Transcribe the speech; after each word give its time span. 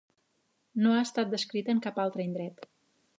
No 0.85 0.95
ha 0.95 1.03
estat 1.07 1.29
descrita 1.33 1.73
en 1.77 1.83
cap 1.87 2.03
altre 2.05 2.25
indret. 2.31 2.67